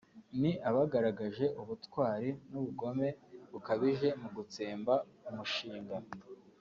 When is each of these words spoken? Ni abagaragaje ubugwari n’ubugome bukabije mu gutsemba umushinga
Ni 0.39 0.51
abagaragaje 0.69 1.45
ubugwari 1.61 2.29
n’ubugome 2.51 3.07
bukabije 3.51 4.07
mu 4.21 4.29
gutsemba 4.35 4.93
umushinga 5.29 5.97